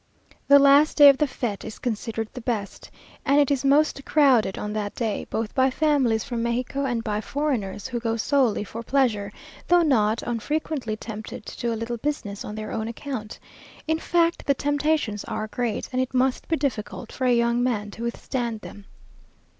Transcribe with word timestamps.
The 0.47 0.57
last 0.57 0.97
day 0.97 1.09
of 1.09 1.19
the 1.19 1.27
fête 1.27 1.63
is 1.63 1.77
considered 1.77 2.27
the 2.33 2.41
best, 2.41 2.89
and 3.23 3.39
it 3.39 3.51
is 3.51 3.63
most 3.63 4.03
crowded 4.03 4.57
on 4.57 4.73
that 4.73 4.95
day, 4.95 5.27
both 5.29 5.53
by 5.53 5.69
families 5.69 6.23
from 6.23 6.41
Mexico 6.41 6.85
and 6.85 7.03
by 7.03 7.21
foreigners 7.21 7.85
who 7.87 7.99
go 7.99 8.17
solely 8.17 8.63
for 8.63 8.81
pleasure, 8.81 9.31
though 9.67 9.83
not 9.83 10.23
unfrequently 10.23 10.95
tempted 10.97 11.45
to 11.45 11.59
do 11.59 11.71
a 11.71 11.77
little 11.77 11.97
business 11.97 12.43
on 12.43 12.55
their 12.55 12.71
own 12.71 12.87
account. 12.87 13.37
In 13.87 13.99
fact, 13.99 14.47
the 14.47 14.55
temptations 14.55 15.23
are 15.25 15.45
great; 15.45 15.87
and 15.93 16.01
it 16.01 16.15
must 16.15 16.47
be 16.47 16.55
difficult 16.55 17.11
for 17.11 17.25
a 17.25 17.35
young 17.37 17.61
man 17.61 17.91
to 17.91 18.01
withstand 18.01 18.61
them. 18.61 18.85